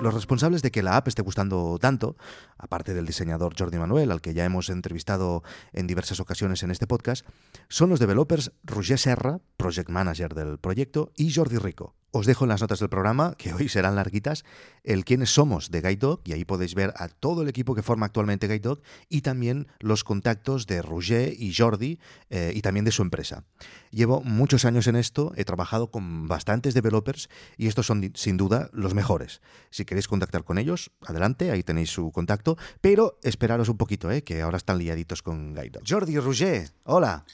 Los 0.00 0.14
responsables 0.14 0.62
de 0.62 0.70
que 0.70 0.84
la 0.84 0.96
app 0.96 1.08
esté 1.08 1.22
gustando 1.22 1.76
tanto, 1.80 2.16
aparte 2.56 2.94
del 2.94 3.04
diseñador 3.04 3.54
Jordi 3.58 3.78
Manuel, 3.78 4.12
al 4.12 4.20
que 4.20 4.32
ya 4.32 4.44
hemos 4.44 4.70
entrevistado 4.70 5.42
en 5.72 5.88
diversas 5.88 6.20
ocasiones 6.20 6.62
en 6.62 6.70
este 6.70 6.86
podcast, 6.86 7.26
son 7.68 7.90
los 7.90 7.98
developers 7.98 8.52
Roger 8.62 8.98
Serra, 8.98 9.40
project 9.56 9.90
manager 9.90 10.34
del 10.34 10.58
proyecto, 10.58 11.10
y 11.16 11.34
Jordi 11.34 11.58
Rico. 11.58 11.97
Os 12.10 12.24
dejo 12.24 12.46
en 12.46 12.48
las 12.48 12.62
notas 12.62 12.80
del 12.80 12.88
programa, 12.88 13.34
que 13.36 13.52
hoy 13.52 13.68
serán 13.68 13.94
larguitas, 13.94 14.44
el 14.82 15.04
quiénes 15.04 15.28
somos 15.28 15.70
de 15.70 15.82
Guide 15.82 16.18
y 16.24 16.32
ahí 16.32 16.46
podéis 16.46 16.74
ver 16.74 16.94
a 16.96 17.08
todo 17.08 17.42
el 17.42 17.48
equipo 17.48 17.74
que 17.74 17.82
forma 17.82 18.06
actualmente 18.06 18.48
Guide 18.48 18.80
y 19.10 19.20
también 19.20 19.68
los 19.78 20.04
contactos 20.04 20.66
de 20.66 20.80
Roger 20.80 21.34
y 21.38 21.52
Jordi, 21.54 21.98
eh, 22.30 22.52
y 22.54 22.62
también 22.62 22.86
de 22.86 22.92
su 22.92 23.02
empresa. 23.02 23.44
Llevo 23.90 24.22
muchos 24.22 24.64
años 24.64 24.86
en 24.86 24.96
esto, 24.96 25.32
he 25.36 25.44
trabajado 25.44 25.90
con 25.90 26.28
bastantes 26.28 26.72
developers, 26.72 27.28
y 27.58 27.66
estos 27.66 27.86
son 27.86 28.10
sin 28.14 28.38
duda 28.38 28.70
los 28.72 28.94
mejores. 28.94 29.42
Si 29.70 29.84
queréis 29.84 30.08
contactar 30.08 30.44
con 30.44 30.56
ellos, 30.56 30.90
adelante, 31.06 31.50
ahí 31.50 31.62
tenéis 31.62 31.90
su 31.90 32.10
contacto, 32.10 32.56
pero 32.80 33.18
esperaros 33.22 33.68
un 33.68 33.76
poquito, 33.76 34.10
eh, 34.10 34.24
que 34.24 34.40
ahora 34.40 34.56
están 34.56 34.78
liaditos 34.78 35.22
con 35.22 35.54
Guide. 35.54 35.80
Jordi 35.86 36.14
y 36.14 36.18
Roger, 36.18 36.70
hola. 36.84 37.26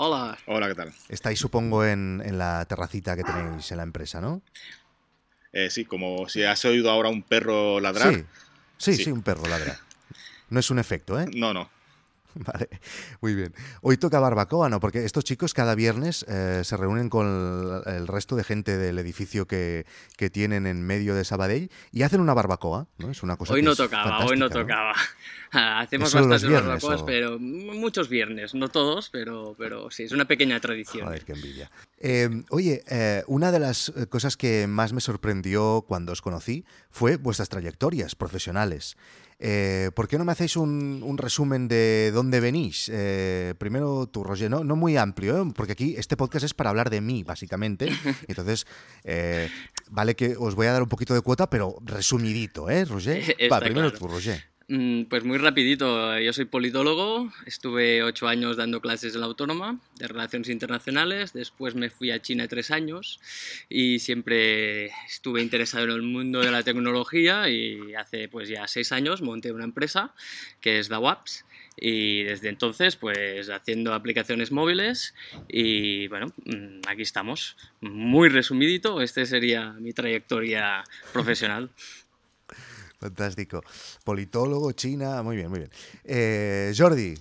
Hola. 0.00 0.38
Hola, 0.46 0.68
¿qué 0.68 0.76
tal? 0.76 0.92
Estáis, 1.08 1.40
supongo, 1.40 1.84
en, 1.84 2.22
en 2.24 2.38
la 2.38 2.64
terracita 2.66 3.16
que 3.16 3.24
tenéis 3.24 3.68
en 3.72 3.78
la 3.78 3.82
empresa, 3.82 4.20
¿no? 4.20 4.42
Eh, 5.52 5.70
sí, 5.70 5.84
como 5.86 6.28
si 6.28 6.44
has 6.44 6.64
oído 6.66 6.88
ahora 6.88 7.08
un 7.08 7.24
perro 7.24 7.80
ladrar. 7.80 8.14
Sí, 8.14 8.24
sí, 8.76 8.94
sí, 8.94 9.04
Sí. 9.04 9.10
un 9.10 9.22
perro 9.22 9.48
ladra. 9.48 9.80
No 10.50 10.60
es 10.60 10.70
un 10.70 10.78
efecto, 10.78 11.20
¿eh? 11.20 11.26
No, 11.34 11.52
no. 11.52 11.68
Vale, 12.46 12.68
muy 13.20 13.34
bien. 13.34 13.52
Hoy 13.82 13.96
toca 13.96 14.20
barbacoa, 14.20 14.68
¿no? 14.68 14.78
Porque 14.80 15.04
estos 15.04 15.24
chicos 15.24 15.54
cada 15.54 15.74
viernes 15.74 16.24
eh, 16.28 16.62
se 16.62 16.76
reúnen 16.76 17.08
con 17.08 17.82
el, 17.86 17.94
el 17.94 18.06
resto 18.06 18.36
de 18.36 18.44
gente 18.44 18.76
del 18.76 18.98
edificio 18.98 19.46
que, 19.46 19.86
que 20.16 20.30
tienen 20.30 20.66
en 20.66 20.82
medio 20.82 21.14
de 21.14 21.24
Sabadell 21.24 21.70
y 21.90 22.02
hacen 22.02 22.20
una 22.20 22.34
barbacoa, 22.34 22.86
¿no? 22.98 23.10
Es 23.10 23.22
una 23.22 23.36
cosa 23.36 23.54
Hoy 23.54 23.62
no 23.62 23.74
tocaba, 23.74 24.24
hoy 24.24 24.36
no 24.38 24.48
tocaba. 24.48 24.94
Hacemos 25.50 26.08
¿Es 26.08 26.12
solo 26.12 26.26
los 26.26 26.30
bastantes 26.30 26.48
viernes, 26.48 26.82
barbacoas, 26.82 27.02
o? 27.02 27.06
pero 27.06 27.38
muchos 27.38 28.08
viernes, 28.08 28.54
no 28.54 28.68
todos, 28.68 29.10
pero, 29.10 29.54
pero 29.58 29.90
sí, 29.90 30.04
es 30.04 30.12
una 30.12 30.26
pequeña 30.26 30.60
tradición. 30.60 31.06
Joder, 31.06 31.24
qué 31.24 31.32
envidia. 31.32 31.70
Eh, 32.00 32.28
oye, 32.50 32.84
eh, 32.88 33.24
una 33.26 33.50
de 33.50 33.58
las 33.58 33.88
eh, 33.96 34.06
cosas 34.06 34.36
que 34.36 34.66
más 34.68 34.92
me 34.92 35.00
sorprendió 35.00 35.84
cuando 35.86 36.12
os 36.12 36.22
conocí 36.22 36.64
fue 36.90 37.16
vuestras 37.16 37.48
trayectorias 37.48 38.14
profesionales. 38.14 38.96
Eh, 39.40 39.90
¿Por 39.94 40.08
qué 40.08 40.18
no 40.18 40.24
me 40.24 40.32
hacéis 40.32 40.56
un, 40.56 41.00
un 41.04 41.18
resumen 41.18 41.68
de 41.68 42.10
dónde 42.12 42.40
venís? 42.40 42.90
Primero 43.58 44.06
tú, 44.08 44.24
Roger, 44.24 44.50
no, 44.50 44.64
no 44.64 44.74
muy 44.76 44.96
amplio, 44.96 45.42
¿eh? 45.42 45.52
porque 45.54 45.72
aquí 45.72 45.94
este 45.96 46.16
podcast 46.16 46.44
es 46.44 46.54
para 46.54 46.70
hablar 46.70 46.90
de 46.90 47.00
mí, 47.00 47.22
básicamente. 47.22 47.88
Entonces, 48.28 48.66
vale 49.90 50.16
que 50.16 50.36
os 50.36 50.54
voy 50.54 50.66
a 50.66 50.72
dar 50.72 50.82
un 50.82 50.88
poquito 50.88 51.14
de 51.14 51.20
cuota, 51.20 51.48
pero 51.50 51.78
resumidito, 51.84 52.68
¿eh, 52.70 52.84
Roger? 52.84 53.22
Va, 53.52 53.60
primero 53.60 53.90
claro. 53.90 53.98
tú, 53.98 54.08
Roger. 54.08 54.44
Mm, 54.70 55.04
Pues 55.04 55.24
muy 55.24 55.38
rapidito, 55.38 56.18
yo 56.18 56.30
soy 56.34 56.44
politólogo, 56.44 57.32
estuve 57.46 58.02
ocho 58.02 58.28
años 58.28 58.58
dando 58.58 58.82
clases 58.82 59.14
en 59.14 59.20
la 59.20 59.26
Autónoma 59.26 59.80
de 59.96 60.08
Relaciones 60.08 60.50
Internacionales, 60.50 61.32
después 61.32 61.74
me 61.74 61.88
fui 61.88 62.10
a 62.10 62.20
China 62.20 62.46
tres 62.48 62.70
años 62.70 63.18
y 63.70 63.98
siempre 64.00 64.86
estuve 65.06 65.40
interesado 65.40 65.84
en 65.84 65.92
el 65.92 66.02
mundo 66.02 66.40
de 66.40 66.50
la 66.50 66.62
tecnología 66.62 67.48
y 67.48 67.94
hace 67.94 68.28
pues 68.28 68.50
ya 68.50 68.68
seis 68.68 68.92
años 68.92 69.22
monté 69.22 69.52
una 69.52 69.64
empresa 69.64 70.12
que 70.60 70.78
es 70.78 70.90
DAWAPS 70.90 71.46
y 71.80 72.24
desde 72.24 72.50
entonces 72.50 72.96
pues 72.96 73.48
haciendo 73.48 73.94
aplicaciones 73.94 74.52
móviles 74.52 75.14
y 75.48 76.08
bueno, 76.08 76.26
mm, 76.44 76.80
aquí 76.88 77.02
estamos. 77.02 77.56
Muy 77.80 78.28
resumidito, 78.28 79.00
este 79.00 79.24
sería 79.24 79.72
mi 79.72 79.94
trayectoria 79.94 80.84
profesional. 81.14 81.70
Fantástico. 82.98 83.62
Politólogo, 84.04 84.72
China, 84.72 85.22
muy 85.22 85.36
bien, 85.36 85.48
muy 85.50 85.60
bien. 85.60 85.70
Eh, 86.04 86.72
Jordi, 86.76 87.14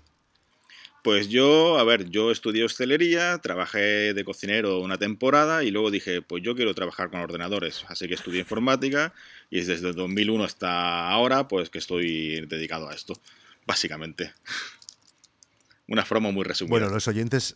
Pues 1.04 1.30
yo, 1.30 1.78
a 1.78 1.84
ver, 1.84 2.10
yo 2.10 2.32
estudié 2.32 2.64
hostelería, 2.64 3.38
trabajé 3.38 4.14
de 4.14 4.26
cocinero 4.26 4.80
una 4.80 4.98
temporada 4.98 5.64
y 5.64 5.72
luego 5.72 5.92
dije, 5.92 6.22
pues 6.22 6.44
yo 6.44 6.56
quiero 6.56 6.74
trabajar 6.74 7.10
con 7.10 7.22
ordenadores, 7.22 7.86
así 7.88 8.08
que 8.08 8.16
estudié 8.16 8.40
informática 8.40 9.14
y 9.50 9.60
es 9.60 9.68
desde 9.68 9.94
2001 9.94 10.44
hasta 10.44 11.10
ahora, 11.10 11.48
pues 11.48 11.70
que 11.70 11.78
estoy 11.78 12.46
dedicado 12.48 12.90
a 12.90 12.96
esto, 12.96 13.14
básicamente. 13.66 14.34
Una 15.88 16.04
forma 16.04 16.32
muy 16.32 16.44
resumida. 16.44 16.72
Bueno, 16.72 16.90
los 16.90 17.08
oyentes. 17.08 17.56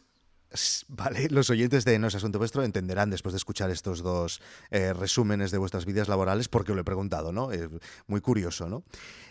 Vale, 0.89 1.29
los 1.29 1.49
oyentes 1.49 1.85
de 1.85 1.97
No 1.97 2.07
es 2.07 2.15
Asunto 2.15 2.37
Vuestro 2.37 2.63
entenderán 2.63 3.09
después 3.09 3.31
de 3.31 3.37
escuchar 3.37 3.69
estos 3.69 4.03
dos 4.03 4.41
eh, 4.69 4.91
resúmenes 4.93 5.51
de 5.51 5.57
vuestras 5.57 5.85
vidas 5.85 6.09
laborales 6.09 6.49
porque 6.49 6.73
lo 6.73 6.81
he 6.81 6.83
preguntado, 6.83 7.31
¿no? 7.31 7.51
Es 7.51 7.69
muy 8.07 8.19
curioso, 8.19 8.67
¿no? 8.67 8.83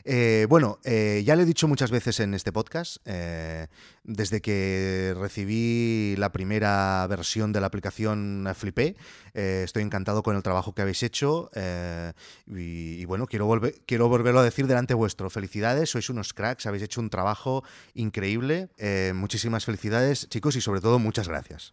Eh, 0.04 0.46
bueno, 0.48 0.78
eh, 0.84 1.22
ya 1.26 1.36
lo 1.36 1.42
he 1.42 1.44
dicho 1.44 1.68
muchas 1.68 1.90
veces 1.90 2.20
en 2.20 2.32
este 2.32 2.52
podcast, 2.52 2.96
eh, 3.04 3.66
desde 4.02 4.40
que 4.40 5.14
recibí 5.18 6.14
la 6.16 6.32
primera 6.32 7.06
versión 7.06 7.52
de 7.52 7.60
la 7.60 7.66
aplicación 7.66 8.46
eh, 8.48 8.54
flipé, 8.54 8.96
eh, 9.34 9.62
estoy 9.64 9.82
encantado 9.82 10.22
con 10.22 10.36
el 10.36 10.42
trabajo 10.42 10.74
que 10.74 10.80
habéis 10.82 11.02
hecho 11.02 11.50
eh, 11.54 12.12
y, 12.46 13.04
bueno, 13.04 13.26
quiero, 13.26 13.60
quiero 13.86 14.08
volverlo 14.08 14.40
a 14.40 14.44
decir 14.44 14.66
delante 14.66 14.94
vuestro. 14.94 15.28
Felicidades, 15.28 15.90
sois 15.90 16.08
unos 16.08 16.32
cracks, 16.32 16.64
habéis 16.64 16.84
hecho 16.84 17.00
un 17.00 17.10
trabajo 17.10 17.62
increíble. 17.94 18.70
Eh, 18.78 19.12
muchísimas 19.14 19.66
felicidades, 19.66 20.28
chicos, 20.30 20.56
y 20.56 20.60
sobre 20.62 20.80
todo 20.80 20.98
muchas 21.10 21.26
gracias. 21.28 21.72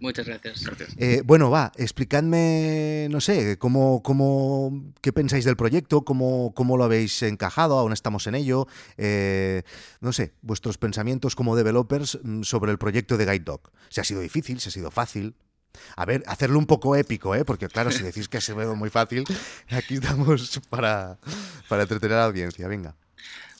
Muchas 0.00 0.26
gracias. 0.26 0.64
Gracias. 0.64 0.94
Eh, 0.96 1.20
bueno, 1.26 1.50
va, 1.50 1.72
explicadme, 1.76 3.06
no 3.10 3.20
sé, 3.20 3.58
cómo, 3.58 4.02
cómo, 4.02 4.92
qué 5.02 5.12
pensáis 5.12 5.44
del 5.44 5.56
proyecto, 5.56 6.06
cómo, 6.06 6.54
cómo 6.54 6.78
lo 6.78 6.84
habéis 6.84 7.22
encajado, 7.22 7.78
aún 7.78 7.92
estamos 7.92 8.26
en 8.26 8.34
ello. 8.34 8.66
eh, 8.96 9.62
no 10.00 10.12
sé, 10.12 10.32
vuestros 10.40 10.78
pensamientos 10.78 11.36
como 11.36 11.54
developers 11.54 12.18
mm, 12.22 12.42
sobre 12.44 12.72
el 12.72 12.78
proyecto 12.78 13.18
de 13.18 13.26
Guide 13.26 13.44
Dog. 13.44 13.70
Si 13.90 14.00
ha 14.00 14.04
sido 14.04 14.22
difícil, 14.22 14.58
si 14.58 14.70
ha 14.70 14.72
sido 14.72 14.90
fácil. 14.90 15.34
A 15.96 16.06
ver, 16.06 16.22
hacerlo 16.26 16.58
un 16.58 16.66
poco 16.66 16.96
épico, 16.96 17.34
¿eh? 17.34 17.44
Porque 17.44 17.68
claro, 17.68 17.90
si 17.90 18.02
decís 18.02 18.28
que 18.28 18.38
ha 18.38 18.40
sido 18.40 18.74
muy 18.74 18.88
fácil, 18.88 19.24
aquí 19.68 19.94
estamos 19.94 20.60
para, 20.70 21.18
para 21.68 21.82
entretener 21.82 22.16
a 22.16 22.20
la 22.20 22.26
audiencia. 22.26 22.66
Venga. 22.68 22.96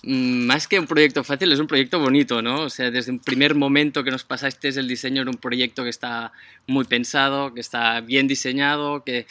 Mm, 0.03 0.47
Más 0.47 0.67
que 0.67 0.79
un 0.79 0.87
proyecto 0.87 1.25
fácil, 1.25 1.53
es 1.53 1.59
un 1.61 1.67
proyecto 1.67 1.99
bonito, 2.01 2.41
¿no? 2.43 2.63
O 2.63 2.71
sea, 2.71 2.91
desde 2.91 3.13
un 3.13 3.19
primer 3.19 3.55
momento 3.55 4.03
que 4.03 4.11
nos 4.11 4.25
pasasteis 4.25 4.77
el 4.77 4.89
diseño 4.89 5.23
era 5.23 5.31
un 5.31 5.37
proyecto 5.37 5.85
que 5.85 5.91
está 5.91 6.33
muy 6.67 6.85
pensado, 6.85 7.53
que 7.53 7.61
está 7.61 8.01
bien 8.01 8.27
diseñado, 8.27 9.05
que, 9.05 9.27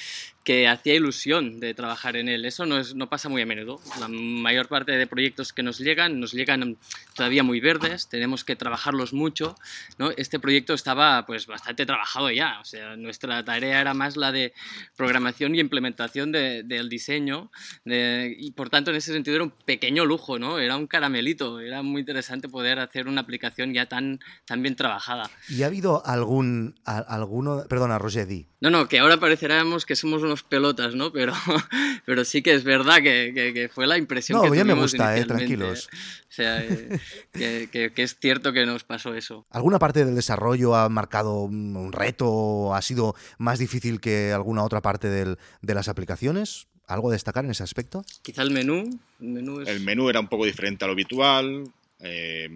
que 0.49 0.67
hacía 0.67 0.95
ilusión 0.95 1.59
de 1.59 1.75
trabajar 1.75 2.15
en 2.15 2.27
él. 2.27 2.43
Eso 2.43 2.65
no, 2.65 2.79
es, 2.79 2.95
no 2.95 3.07
pasa 3.07 3.29
muy 3.29 3.43
a 3.43 3.45
menudo. 3.45 3.79
La 3.99 4.07
mayor 4.07 4.67
parte 4.67 4.93
de 4.93 5.05
proyectos 5.05 5.53
que 5.53 5.61
nos 5.61 5.77
llegan, 5.77 6.19
nos 6.19 6.31
llegan 6.31 6.75
todavía 7.13 7.43
muy 7.43 7.59
verdes, 7.59 8.09
tenemos 8.09 8.43
que 8.43 8.55
trabajarlos 8.55 9.13
mucho, 9.13 9.55
¿no? 9.99 10.09
Este 10.17 10.39
proyecto 10.39 10.73
estaba 10.73 11.23
pues 11.27 11.45
bastante 11.45 11.85
trabajado 11.85 12.31
ya, 12.31 12.59
o 12.61 12.65
sea, 12.65 12.95
nuestra 12.95 13.45
tarea 13.45 13.79
era 13.79 13.93
más 13.93 14.17
la 14.17 14.31
de 14.31 14.53
programación 14.97 15.53
y 15.53 15.59
implementación 15.59 16.31
de- 16.31 16.63
del 16.63 16.89
diseño 16.89 17.51
de- 17.85 18.35
y 18.35 18.49
por 18.53 18.71
tanto 18.71 18.89
en 18.89 18.97
ese 18.97 19.13
sentido 19.13 19.35
era 19.35 19.43
un 19.43 19.51
pequeño 19.51 20.03
lujo, 20.03 20.39
¿no? 20.39 20.57
Era 20.57 20.77
un 20.77 20.87
caramelito, 20.87 21.59
era 21.59 21.83
muy 21.83 21.99
interesante 21.99 22.49
poder 22.49 22.79
hacer 22.79 23.07
una 23.07 23.21
aplicación 23.21 23.71
ya 23.71 23.85
tan, 23.85 24.19
tan 24.45 24.63
bien 24.63 24.75
trabajada. 24.75 25.29
¿Y 25.47 25.61
ha 25.61 25.67
habido 25.67 26.03
algún, 26.07 26.73
a- 26.85 26.97
alguno, 26.97 27.65
perdona, 27.69 27.99
Roger, 27.99 28.25
di, 28.25 28.47
No, 28.61 28.69
no, 28.69 28.89
que 28.89 28.99
ahora 28.99 29.17
pareceremos 29.21 29.85
que 29.85 29.95
somos 29.95 30.21
unos 30.21 30.43
pelotas, 30.43 30.93
¿no? 30.93 31.13
Pero, 31.13 31.31
pero 32.05 32.25
sí 32.25 32.41
que 32.41 32.53
es 32.53 32.63
verdad 32.65 32.97
que, 32.97 33.31
que- 33.33 33.53
que 33.53 33.69
fue 33.69 33.87
la 33.87 33.97
impresión 33.97 34.37
No, 34.37 34.43
que 34.43 34.49
ya 34.57 34.63
me 34.65 34.73
tuvimos 34.73 34.91
gusta, 34.91 35.17
eh, 35.17 35.23
tranquilos. 35.25 35.87
O 35.93 36.31
sea, 36.31 36.61
eh, 36.65 36.99
que, 37.33 37.69
que- 37.71 37.91
que 37.93 38.03
es 38.03 38.17
cierto 38.19 38.51
que 38.51 38.65
nos 38.65 38.83
pasó 38.83 39.13
eso. 39.15 39.45
¿Alguna 39.49 39.79
parte 39.79 40.03
del 40.03 40.13
desarrollo 40.15 40.75
ha 40.75 40.89
marcado 40.89 41.39
un 41.43 41.77
un 41.77 41.93
reto 41.93 42.27
o 42.29 42.73
ha 42.75 42.81
sido 42.81 43.15
más 43.37 43.59
difícil 43.59 44.01
que 44.01 44.33
alguna 44.33 44.63
otra 44.65 44.81
parte 44.81 45.07
del- 45.09 45.37
de 45.61 45.73
las 45.73 45.87
aplicaciones? 45.87 46.67
¿Algo 46.85 47.09
a 47.09 47.13
destacar 47.13 47.45
en 47.45 47.51
ese 47.51 47.63
aspecto? 47.63 48.03
Quizá 48.23 48.41
el 48.41 48.51
menú, 48.51 48.99
el 49.21 49.27
menú 49.27 49.61
es... 49.61 49.69
El 49.69 49.79
menú 49.81 50.09
era 50.09 50.19
un 50.19 50.27
poco 50.27 50.43
diferente 50.45 50.83
a 50.83 50.87
lo 50.87 50.93
habitual. 50.93 51.63
eh, 51.99 52.49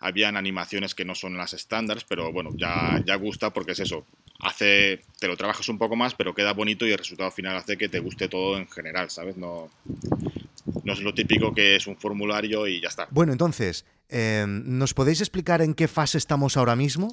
habían 0.00 0.36
animaciones 0.36 0.94
que 0.94 1.04
no 1.06 1.14
son 1.14 1.36
las 1.36 1.54
estándares, 1.54 2.04
pero 2.04 2.30
bueno, 2.30 2.50
ya, 2.58 3.02
ya 3.06 3.14
gusta 3.16 3.50
porque 3.54 3.72
es 3.72 3.80
eso. 3.80 4.06
Hace, 4.44 5.00
te 5.18 5.26
lo 5.26 5.36
trabajas 5.36 5.68
un 5.68 5.78
poco 5.78 5.96
más, 5.96 6.14
pero 6.14 6.34
queda 6.34 6.52
bonito 6.52 6.86
y 6.86 6.92
el 6.92 6.98
resultado 6.98 7.30
final 7.30 7.56
hace 7.56 7.76
que 7.76 7.88
te 7.88 7.98
guste 7.98 8.28
todo 8.28 8.58
en 8.58 8.68
general, 8.68 9.10
¿sabes? 9.10 9.36
No, 9.36 9.70
no 10.84 10.92
es 10.92 11.00
lo 11.00 11.14
típico 11.14 11.54
que 11.54 11.76
es 11.76 11.86
un 11.86 11.96
formulario 11.96 12.66
y 12.66 12.80
ya 12.80 12.88
está. 12.88 13.08
Bueno, 13.10 13.32
entonces, 13.32 13.86
eh, 14.10 14.44
¿nos 14.46 14.92
podéis 14.94 15.20
explicar 15.20 15.62
en 15.62 15.74
qué 15.74 15.88
fase 15.88 16.18
estamos 16.18 16.56
ahora 16.56 16.76
mismo? 16.76 17.10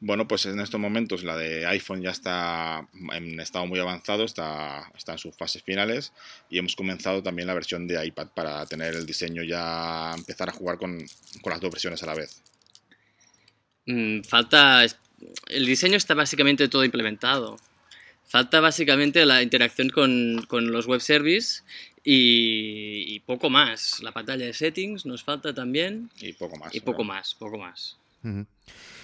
Bueno, 0.00 0.28
pues 0.28 0.44
en 0.46 0.60
estos 0.60 0.78
momentos 0.78 1.24
la 1.24 1.36
de 1.36 1.66
iPhone 1.66 2.02
ya 2.02 2.10
está 2.10 2.86
en 3.12 3.40
estado 3.40 3.66
muy 3.66 3.80
avanzado, 3.80 4.24
está, 4.24 4.90
está 4.94 5.12
en 5.12 5.18
sus 5.18 5.34
fases 5.34 5.62
finales 5.62 6.12
y 6.50 6.58
hemos 6.58 6.76
comenzado 6.76 7.22
también 7.22 7.48
la 7.48 7.54
versión 7.54 7.86
de 7.86 8.04
iPad 8.06 8.28
para 8.34 8.66
tener 8.66 8.94
el 8.94 9.06
diseño 9.06 9.42
ya, 9.42 10.12
empezar 10.14 10.50
a 10.50 10.52
jugar 10.52 10.78
con, 10.78 10.98
con 11.40 11.50
las 11.50 11.60
dos 11.60 11.70
versiones 11.70 12.02
a 12.02 12.06
la 12.06 12.14
vez. 12.14 12.42
Mm, 13.86 14.22
falta. 14.22 14.84
El 15.48 15.66
diseño 15.66 15.96
está 15.96 16.14
básicamente 16.14 16.68
todo 16.68 16.84
implementado. 16.84 17.56
Falta 18.26 18.60
básicamente 18.60 19.24
la 19.26 19.42
interacción 19.42 19.90
con, 19.90 20.44
con 20.48 20.72
los 20.72 20.86
web 20.86 21.00
service 21.00 21.62
y, 22.02 23.04
y 23.14 23.20
poco 23.20 23.50
más. 23.50 24.02
La 24.02 24.12
pantalla 24.12 24.46
de 24.46 24.52
settings 24.52 25.06
nos 25.06 25.22
falta 25.22 25.54
también 25.54 26.10
Y 26.20 26.32
poco 26.32 26.56
más. 26.56 26.74
y 26.74 26.80
poco 26.80 27.02
¿no? 27.02 27.08
más, 27.08 27.34
poco 27.34 27.58
más. 27.58 27.96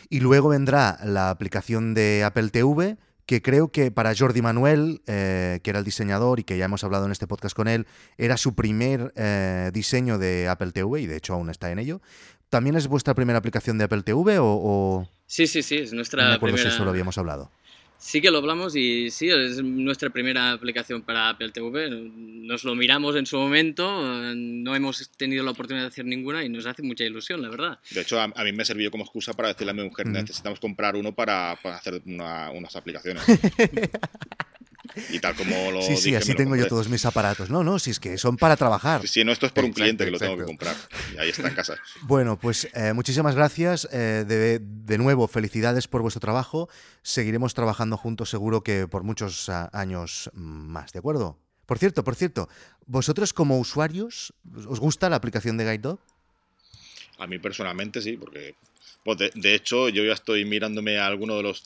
Y 0.08 0.20
luego 0.20 0.48
vendrá 0.48 0.98
la 1.04 1.30
aplicación 1.30 1.92
de 1.94 2.24
Apple 2.24 2.48
TV, 2.48 2.96
que 3.26 3.42
creo 3.42 3.68
que 3.68 3.90
para 3.90 4.14
Jordi 4.16 4.40
Manuel, 4.42 5.02
eh, 5.06 5.60
que 5.62 5.70
era 5.70 5.78
el 5.78 5.84
diseñador 5.84 6.40
y 6.40 6.44
que 6.44 6.56
ya 6.56 6.64
hemos 6.64 6.82
hablado 6.82 7.04
en 7.04 7.12
este 7.12 7.26
podcast 7.26 7.54
con 7.54 7.68
él, 7.68 7.86
era 8.16 8.36
su 8.38 8.54
primer 8.54 9.12
eh, 9.16 9.70
diseño 9.74 10.18
de 10.18 10.48
Apple 10.48 10.72
TV 10.72 11.02
y 11.02 11.06
de 11.06 11.16
hecho 11.16 11.34
aún 11.34 11.50
está 11.50 11.70
en 11.70 11.78
ello. 11.78 12.00
¿También 12.48 12.74
es 12.74 12.88
vuestra 12.88 13.14
primera 13.14 13.38
aplicación 13.38 13.78
de 13.78 13.84
Apple 13.84 14.02
TV 14.02 14.38
o, 14.38 14.46
o 14.46 15.08
Sí, 15.30 15.46
sí, 15.46 15.62
sí, 15.62 15.76
es 15.76 15.92
no 15.92 15.96
nuestra 15.99 16.26
me 16.28 16.34
acuerdo 16.34 16.56
primera. 16.56 16.70
si 16.70 16.75
eso 16.75 16.84
lo 16.84 16.90
habíamos 16.90 17.16
hablado? 17.16 17.52
Sí 17.99 18.20
que 18.20 18.32
lo 18.32 18.38
hablamos 18.38 18.75
y 18.75 19.10
sí, 19.12 19.28
es 19.30 19.62
nuestra 19.62 20.10
primera 20.10 20.50
aplicación 20.50 21.02
para 21.02 21.28
Apple 21.28 21.50
TV. 21.52 21.88
Nos 21.90 22.64
lo 22.64 22.75
miramos 22.75 23.14
en 23.14 23.26
su 23.26 23.37
momento, 23.37 24.02
no 24.34 24.75
hemos 24.75 25.08
tenido 25.16 25.44
la 25.44 25.52
oportunidad 25.52 25.84
de 25.84 25.88
hacer 25.88 26.04
ninguna 26.04 26.42
y 26.42 26.49
nos 26.49 26.66
hace 26.66 26.82
mucha 26.82 27.04
ilusión, 27.04 27.42
la 27.42 27.49
verdad. 27.49 27.78
De 27.92 28.00
hecho, 28.00 28.18
a, 28.18 28.25
a 28.25 28.42
mí 28.44 28.52
me 28.52 28.64
sirvió 28.64 28.90
como 28.90 29.04
excusa 29.04 29.34
para 29.34 29.49
decirle 29.49 29.70
a 29.70 29.75
mi 29.75 29.84
mujer, 29.84 30.06
necesitamos 30.08 30.58
comprar 30.58 30.96
uno 30.96 31.14
para, 31.14 31.56
para 31.62 31.76
hacer 31.76 32.02
una- 32.06 32.50
unas 32.50 32.75
aplicaciones. 32.75 33.22
Y 35.11 35.18
tal 35.20 35.35
como 35.35 35.70
lo 35.73 35.82
Sí, 35.82 35.97
sí, 35.97 36.04
dije, 36.06 36.16
así 36.18 36.35
tengo 36.35 36.56
yo 36.56 36.66
todos 36.66 36.88
mis 36.88 37.04
aparatos. 37.04 37.50
No, 37.50 37.62
no, 37.64 37.78
si 37.78 37.90
es 37.90 38.00
que 38.00 38.18
son 38.18 38.37
para 38.37 38.56
trabajar. 38.56 39.02
Sí, 39.02 39.09
sí, 39.09 39.25
no, 39.25 39.32
esto 39.32 39.47
es 39.47 39.52
por 39.52 39.64
un 39.64 39.73
cliente 39.73 40.04
que 40.04 40.11
lo 40.11 40.18
tengo 40.18 40.37
que 40.37 40.44
comprar. 40.44 40.76
Y 41.14 41.18
ahí 41.18 41.30
está 41.30 41.49
en 41.49 41.54
casa. 41.54 41.76
Bueno, 42.02 42.38
pues 42.38 42.68
eh, 42.75 42.92
muchísimas 42.92 43.35
gracias. 43.35 43.88
eh, 43.92 44.25
de, 44.26 44.59
de 44.61 44.99
nuevo, 44.99 45.28
felicidades 45.28 45.87
por 45.88 46.02
vuestro 46.02 46.20
trabajo. 46.20 46.68
Seguiremos 47.02 47.54
trabajando 47.54 47.97
juntos 47.97 48.30
seguro 48.30 48.62
que 48.62 48.87
por 48.88 49.02
muchos 49.02 49.49
ah, 49.49 49.70
años 49.73 50.30
más, 50.35 50.92
¿de 50.92 50.99
acuerdo? 50.99 51.38
Por 51.66 51.78
cierto, 51.78 52.02
por 52.02 52.16
cierto, 52.16 52.49
¿vosotros 52.87 53.32
como 53.32 53.59
usuarios 53.61 54.32
os 54.66 54.80
gusta 54.80 55.09
la 55.09 55.16
aplicación 55.16 55.56
de 55.56 55.64
Guide 55.64 55.78
Dog? 55.78 56.00
A 57.18 57.26
mí 57.26 57.38
personalmente 57.38 58.00
sí, 58.00 58.16
porque 58.16 58.54
pues, 59.04 59.18
de, 59.18 59.30
de 59.35 59.54
hecho 59.54 59.88
yo 59.88 60.02
ya 60.04 60.14
estoy 60.14 60.44
mirándome 60.44 60.99
a 60.99 61.06
alguno 61.06 61.37
de 61.37 61.42
los 61.44 61.64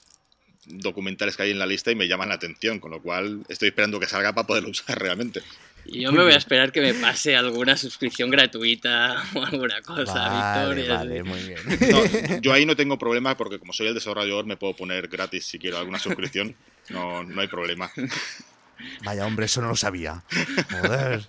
documentales 0.67 1.37
que 1.37 1.45
hay 1.45 1.51
en 1.51 1.59
la 1.59 1.67
lista 1.67 1.91
y 1.91 1.95
me 1.95 2.09
llaman 2.09 2.29
la 2.29 2.35
atención, 2.37 2.81
con 2.81 2.91
lo 2.91 3.01
cual 3.03 3.45
estoy 3.49 3.69
esperando 3.69 4.01
que 4.01 4.07
salga 4.07 4.33
para 4.33 4.47
poderlo 4.47 4.71
usar 4.71 4.99
realmente. 4.99 5.43
Y 5.87 6.01
yo 6.01 6.13
me 6.13 6.23
voy 6.23 6.33
a 6.33 6.39
esperar 6.39 6.73
que 6.73 6.81
me 6.81 6.95
pase 6.95 7.37
alguna 7.37 7.77
suscripción 7.77 8.31
gratuita 8.31 9.23
o 9.35 9.45
alguna 9.45 9.83
cosa, 9.83 10.15
Vale, 10.15 10.75
Victoria. 10.77 10.97
vale, 10.97 11.23
muy 11.23 11.41
bien. 11.43 11.61
No, 11.91 12.41
yo 12.41 12.53
ahí 12.55 12.65
no 12.65 12.75
tengo 12.75 12.99
problema 12.99 13.37
porque 13.37 13.59
como 13.59 13.73
soy 13.75 13.89
el 13.89 13.95
desarrollador 13.95 14.47
me 14.47 14.57
puedo 14.57 14.75
poner 14.75 15.09
gratis 15.09 15.45
si 15.47 15.59
quiero 15.59 15.77
alguna 15.79 15.99
suscripción. 15.99 16.55
No, 16.89 17.23
no 17.23 17.41
hay 17.41 17.49
problema. 17.49 17.91
Vaya 19.05 19.27
hombre, 19.27 19.47
eso 19.47 19.61
no 19.63 19.69
lo 19.69 19.77
sabía. 19.77 20.23
Joder. 20.71 21.27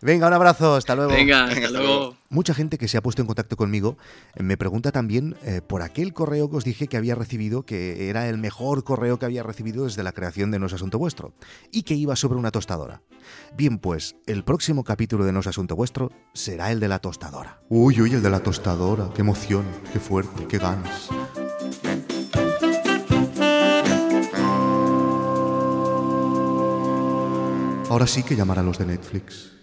Venga, 0.00 0.26
un 0.26 0.32
abrazo, 0.32 0.74
hasta 0.74 0.94
luego. 0.94 1.12
Venga, 1.12 1.44
hasta 1.44 1.56
hasta 1.66 1.70
luego. 1.70 1.86
luego. 1.86 2.16
Mucha 2.28 2.54
gente 2.54 2.76
que 2.78 2.88
se 2.88 2.96
ha 2.96 3.02
puesto 3.02 3.22
en 3.22 3.26
contacto 3.26 3.56
conmigo 3.56 3.96
eh, 4.34 4.42
me 4.42 4.56
pregunta 4.56 4.90
también 4.92 5.36
eh, 5.44 5.60
por 5.66 5.82
aquel 5.82 6.12
correo 6.12 6.50
que 6.50 6.56
os 6.56 6.64
dije 6.64 6.88
que 6.88 6.96
había 6.96 7.14
recibido, 7.14 7.64
que 7.64 8.08
era 8.08 8.28
el 8.28 8.38
mejor 8.38 8.84
correo 8.84 9.18
que 9.18 9.26
había 9.26 9.42
recibido 9.42 9.84
desde 9.84 10.02
la 10.02 10.12
creación 10.12 10.50
de 10.50 10.58
No 10.58 10.66
es 10.66 10.72
Asunto 10.72 10.98
Vuestro, 10.98 11.34
y 11.70 11.82
que 11.82 11.94
iba 11.94 12.16
sobre 12.16 12.38
una 12.38 12.50
tostadora. 12.50 13.02
Bien, 13.56 13.78
pues 13.78 14.16
el 14.26 14.44
próximo 14.44 14.84
capítulo 14.84 15.24
de 15.24 15.32
No 15.32 15.40
es 15.40 15.46
Asunto 15.46 15.76
Vuestro 15.76 16.10
será 16.34 16.72
el 16.72 16.80
de 16.80 16.88
la 16.88 16.98
tostadora. 16.98 17.60
Uy, 17.68 18.00
uy, 18.00 18.12
el 18.14 18.22
de 18.22 18.30
la 18.30 18.40
tostadora. 18.40 19.10
Qué 19.14 19.20
emoción, 19.22 19.64
qué 19.92 20.00
fuerte, 20.00 20.46
qué 20.48 20.58
ganas. 20.58 21.08
Ahora 27.88 28.06
sí 28.06 28.24
que 28.24 28.34
llamar 28.34 28.58
a 28.58 28.62
los 28.62 28.78
de 28.78 28.86
Netflix. 28.86 29.55